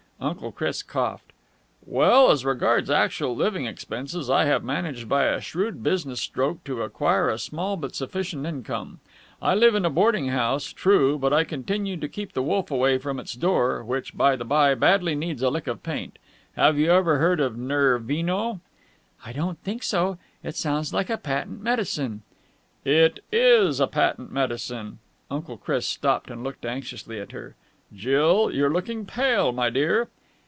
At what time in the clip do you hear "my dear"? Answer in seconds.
29.51-30.07